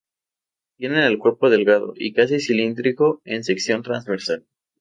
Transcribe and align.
Tienen 0.77 1.03
el 1.03 1.19
cuerpo 1.19 1.51
delgado 1.51 1.93
y 1.95 2.13
casi 2.13 2.39
cilíndrico 2.39 3.21
en 3.23 3.43
sección 3.43 3.83
transversal. 3.83 4.47